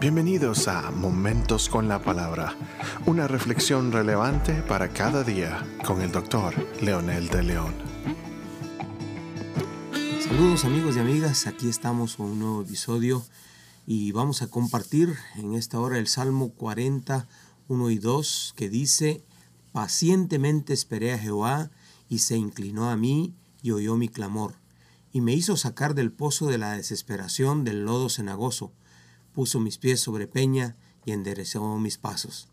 [0.00, 2.56] Bienvenidos a Momentos con la Palabra,
[3.04, 7.74] una reflexión relevante para cada día con el doctor Leonel de León.
[10.26, 13.22] Saludos amigos y amigas, aquí estamos con un nuevo episodio
[13.86, 17.28] y vamos a compartir en esta hora el Salmo 40,
[17.68, 19.22] 1 y 2 que dice,
[19.72, 21.70] Pacientemente esperé a Jehová
[22.08, 24.54] y se inclinó a mí y oyó mi clamor
[25.12, 28.72] y me hizo sacar del pozo de la desesperación del lodo cenagoso
[29.32, 32.48] puso mis pies sobre peña y enderezó mis pasos.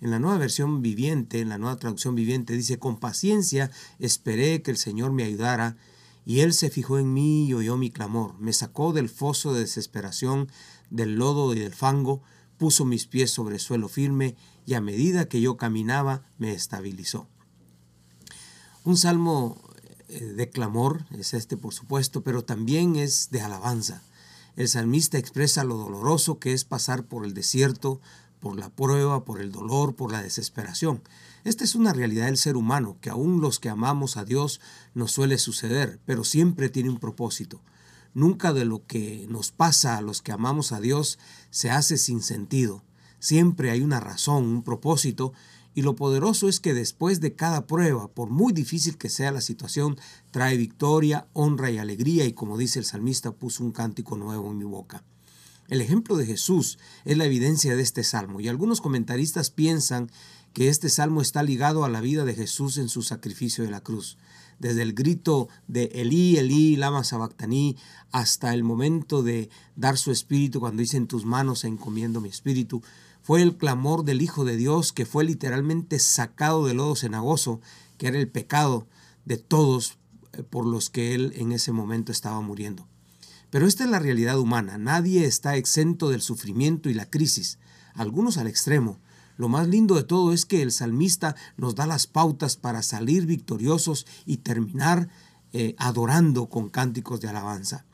[0.00, 4.72] En la nueva versión viviente, en la nueva traducción viviente, dice, con paciencia esperé que
[4.72, 5.76] el Señor me ayudara,
[6.24, 9.60] y Él se fijó en mí y oyó mi clamor, me sacó del foso de
[9.60, 10.50] desesperación,
[10.90, 12.22] del lodo y del fango,
[12.58, 14.36] puso mis pies sobre suelo firme,
[14.66, 17.28] y a medida que yo caminaba, me estabilizó.
[18.84, 19.60] Un salmo
[20.08, 24.02] eh, de clamor es este, por supuesto, pero también es de alabanza.
[24.56, 28.00] El salmista expresa lo doloroso que es pasar por el desierto,
[28.40, 31.02] por la prueba, por el dolor, por la desesperación.
[31.44, 34.60] Esta es una realidad del ser humano, que aún los que amamos a Dios
[34.94, 37.60] nos suele suceder, pero siempre tiene un propósito.
[38.14, 41.18] Nunca de lo que nos pasa a los que amamos a Dios
[41.50, 42.82] se hace sin sentido.
[43.20, 45.32] Siempre hay una razón, un propósito,
[45.74, 49.40] y lo poderoso es que después de cada prueba, por muy difícil que sea la
[49.40, 49.98] situación,
[50.30, 54.58] trae victoria, honra y alegría y como dice el salmista, puso un cántico nuevo en
[54.58, 55.02] mi boca.
[55.68, 60.10] El ejemplo de Jesús es la evidencia de este salmo y algunos comentaristas piensan
[60.52, 63.80] que este salmo está ligado a la vida de Jesús en su sacrificio de la
[63.80, 64.18] cruz.
[64.58, 67.76] Desde el grito de Elí, Elí, lama sabactaní,
[68.10, 72.82] hasta el momento de dar su espíritu cuando dice en tus manos encomiendo mi espíritu,
[73.22, 77.60] fue el clamor del Hijo de Dios que fue literalmente sacado del lodo cenagoso,
[77.96, 78.86] que era el pecado
[79.24, 79.98] de todos
[80.32, 82.86] eh, por los que él en ese momento estaba muriendo.
[83.50, 87.58] Pero esta es la realidad humana, nadie está exento del sufrimiento y la crisis,
[87.94, 88.98] algunos al extremo.
[89.36, 93.26] Lo más lindo de todo es que el salmista nos da las pautas para salir
[93.26, 95.08] victoriosos y terminar
[95.52, 97.84] eh, adorando con cánticos de alabanza.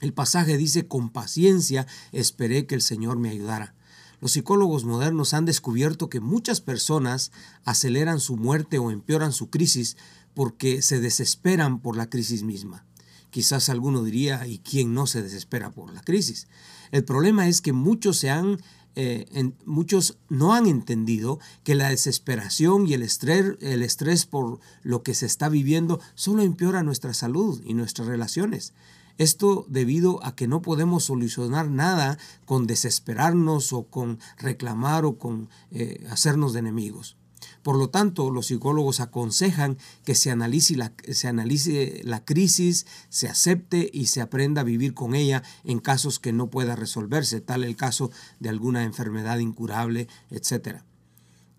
[0.00, 3.74] El pasaje dice, con paciencia esperé que el Señor me ayudara.
[4.22, 7.32] Los psicólogos modernos han descubierto que muchas personas
[7.64, 9.96] aceleran su muerte o empeoran su crisis
[10.32, 12.86] porque se desesperan por la crisis misma.
[13.30, 16.46] Quizás alguno diría, ¿y quién no se desespera por la crisis?
[16.92, 18.58] El problema es que muchos se han
[18.94, 25.02] eh, muchos no han entendido que la desesperación y el estrés, el estrés por lo
[25.02, 28.74] que se está viviendo solo empeora nuestra salud y nuestras relaciones.
[29.18, 35.48] Esto debido a que no podemos solucionar nada con desesperarnos o con reclamar o con
[35.70, 37.16] eh, hacernos de enemigos.
[37.62, 43.28] Por lo tanto, los psicólogos aconsejan que se analice, la, se analice la crisis, se
[43.28, 47.64] acepte y se aprenda a vivir con ella en casos que no pueda resolverse, tal
[47.64, 50.82] el caso de alguna enfermedad incurable, etc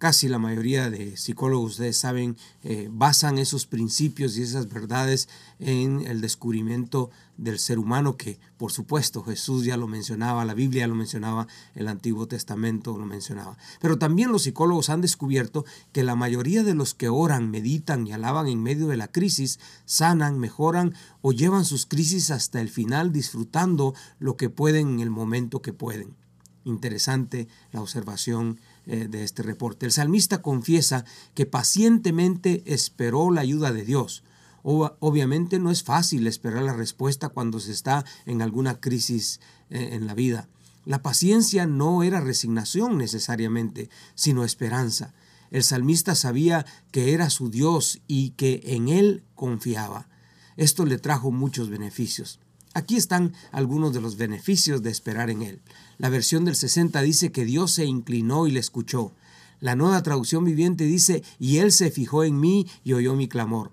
[0.03, 6.01] casi la mayoría de psicólogos, ustedes saben, eh, basan esos principios y esas verdades en
[6.01, 10.95] el descubrimiento del ser humano, que por supuesto Jesús ya lo mencionaba, la Biblia lo
[10.95, 13.57] mencionaba, el Antiguo Testamento lo mencionaba.
[13.79, 15.63] Pero también los psicólogos han descubierto
[15.93, 19.57] que la mayoría de los que oran, meditan y alaban en medio de la crisis,
[19.85, 25.11] sanan, mejoran o llevan sus crisis hasta el final disfrutando lo que pueden en el
[25.11, 26.17] momento que pueden.
[26.65, 29.85] Interesante la observación eh, de este reporte.
[29.85, 31.05] El salmista confiesa
[31.35, 34.23] que pacientemente esperó la ayuda de Dios.
[34.63, 39.39] obviamente no es fácil esperar la respuesta cuando se está en alguna crisis
[39.69, 40.49] eh, en la vida.
[40.85, 45.13] La paciencia no era resignación necesariamente, sino esperanza.
[45.49, 50.09] El salmista sabía que era su Dios y que en él confiaba.
[50.57, 52.39] Esto le trajo muchos beneficios.
[52.73, 55.61] Aquí están algunos de los beneficios de esperar en Él.
[55.97, 59.13] La versión del 60 dice que Dios se inclinó y le escuchó.
[59.59, 63.71] La nueva traducción viviente dice, y Él se fijó en mí y oyó mi clamor.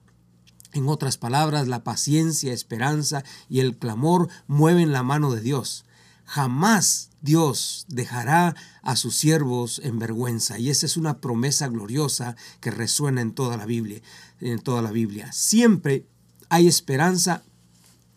[0.73, 5.85] En otras palabras, la paciencia, esperanza y el clamor mueven la mano de Dios.
[6.25, 12.71] Jamás Dios dejará a sus siervos en vergüenza y esa es una promesa gloriosa que
[12.71, 14.01] resuena en toda la Biblia,
[14.41, 15.33] en toda la Biblia.
[15.33, 16.07] Siempre
[16.49, 17.43] hay esperanza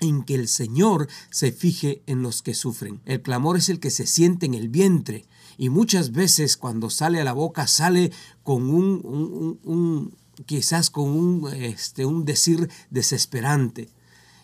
[0.03, 3.01] en que el Señor se fije en los que sufren.
[3.05, 5.25] El clamor es el que se siente en el vientre
[5.57, 8.11] y muchas veces cuando sale a la boca sale
[8.43, 10.15] con un,
[10.45, 13.89] quizás con un, este, un decir desesperante.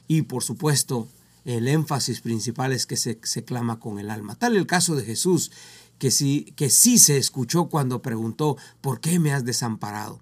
[0.08, 1.08] Y por supuesto,
[1.46, 4.36] el énfasis principal es que se, se clama con el alma.
[4.36, 5.52] Tal el caso de Jesús,
[5.98, 10.22] que sí, que sí se escuchó cuando preguntó, ¿por qué me has desamparado?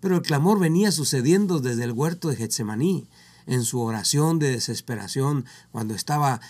[0.00, 3.08] Pero el clamor venía sucediendo desde el huerto de Getsemaní
[3.46, 6.40] en su oración de desesperación, cuando estaba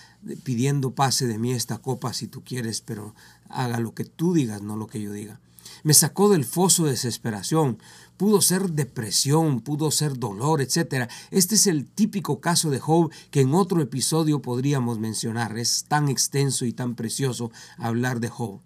[0.42, 3.14] pidiendo pase de mí esta copa si tú quieres, pero
[3.48, 5.40] haga lo que tú digas, no lo que yo diga.
[5.82, 7.78] Me sacó del foso de desesperación.
[8.16, 11.08] Pudo ser depresión, pudo ser dolor, etc.
[11.30, 15.58] Este es el típico caso de Job que en otro episodio podríamos mencionar.
[15.58, 18.60] Es tan extenso y tan precioso hablar de Job.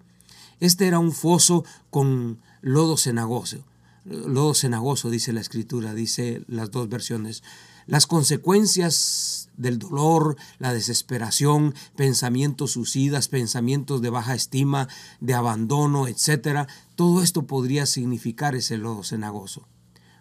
[0.61, 3.65] Este era un foso con lodo cenagoso.
[4.05, 7.43] Lodo cenagoso, dice la escritura, dice las dos versiones.
[7.87, 14.89] Las consecuencias del dolor, la desesperación, pensamientos suicidas, pensamientos de baja estima,
[15.21, 16.67] de abandono, etc.
[16.95, 19.69] Todo esto podría significar ese lodo cenagoso.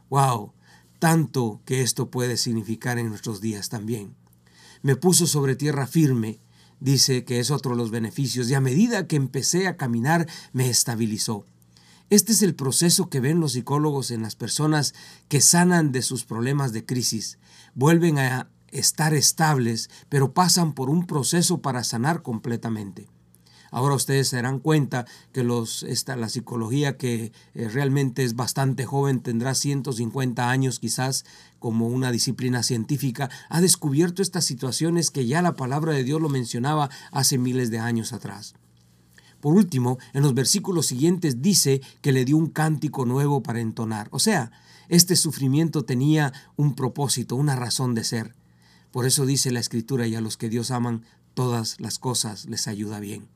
[0.09, 0.53] ¡Wow!
[0.99, 4.15] Tanto que esto puede significar en nuestros días también.
[4.81, 6.39] Me puso sobre tierra firme,
[6.79, 10.69] dice que es otro de los beneficios, y a medida que empecé a caminar me
[10.69, 11.45] estabilizó.
[12.09, 14.95] Este es el proceso que ven los psicólogos en las personas
[15.27, 17.37] que sanan de sus problemas de crisis.
[17.75, 23.07] Vuelven a estar estables, pero pasan por un proceso para sanar completamente.
[23.69, 29.19] Ahora ustedes se darán cuenta que los, la psicología que eh, realmente es bastante joven,
[29.19, 31.25] tendrá 150 años quizás
[31.59, 36.29] como una disciplina científica, ha descubierto estas situaciones que ya la palabra de Dios lo
[36.29, 38.55] mencionaba hace miles de años atrás.
[39.39, 44.07] Por último, en los versículos siguientes dice que le dio un cántico nuevo para entonar.
[44.11, 44.51] O sea,
[44.89, 48.35] este sufrimiento tenía un propósito, una razón de ser.
[48.91, 52.67] Por eso dice la Escritura, y a los que Dios aman, todas las cosas les
[52.67, 53.27] ayuda bien.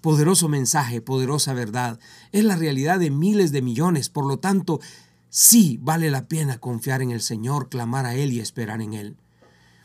[0.00, 1.98] Poderoso mensaje, poderosa verdad.
[2.32, 4.08] Es la realidad de miles de millones.
[4.08, 4.80] Por lo tanto,
[5.28, 9.16] sí vale la pena confiar en el Señor, clamar a Él y esperar en Él.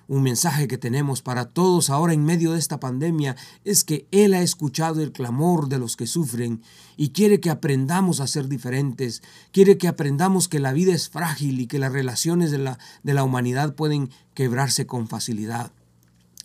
[0.08, 4.36] Un mensaje que tenemos para todos ahora en medio de esta pandemia es que Él
[4.36, 6.62] ha escuchado el clamor de los que sufren
[6.96, 11.60] y quiere que aprendamos a ser diferentes, quiere que aprendamos que la vida es frágil
[11.60, 15.72] y que las relaciones de la, de la humanidad pueden quebrarse con facilidad.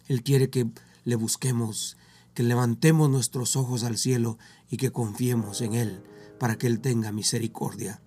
[0.08, 0.66] Él quiere que
[1.04, 1.98] le busquemos,
[2.32, 4.38] que levantemos nuestros ojos al cielo
[4.70, 6.02] y que confiemos en Él
[6.38, 8.00] para que Él tenga misericordia.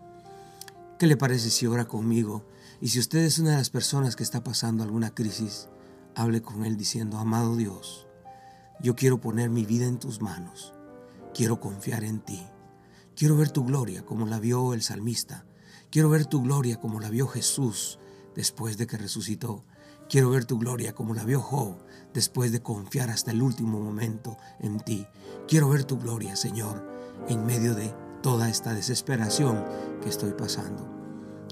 [1.00, 2.46] ¿Qué le parece si ora conmigo?
[2.80, 5.68] Y si usted es una de las personas que está pasando alguna crisis,
[6.16, 8.08] hable con Él diciendo, amado Dios,
[8.80, 10.74] yo quiero poner mi vida en tus manos,
[11.34, 12.46] quiero confiar en ti,
[13.16, 15.46] quiero ver tu gloria como la vio el salmista,
[15.90, 18.00] quiero ver tu gloria como la vio Jesús
[18.36, 19.66] después de que resucitó,
[20.08, 21.78] quiero ver tu gloria como la vio Job
[22.14, 25.08] después de confiar hasta el último momento en ti,
[25.48, 26.88] quiero ver tu gloria, Señor,
[27.28, 29.64] en medio de toda esta desesperación
[30.02, 30.88] que estoy pasando.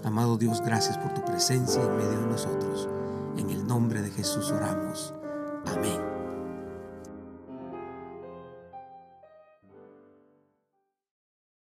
[0.03, 2.89] Amado Dios, gracias por tu presencia en medio de nosotros.
[3.37, 5.13] En el nombre de Jesús oramos.
[5.67, 6.10] Amén.